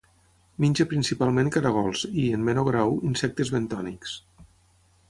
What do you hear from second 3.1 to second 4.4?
insectes bentònics.